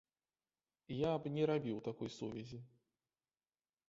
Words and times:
Я 0.99 1.11
б 1.25 1.31
не 1.35 1.43
рабіў 1.51 1.77
такой 1.89 2.09
сувязі. 2.17 2.59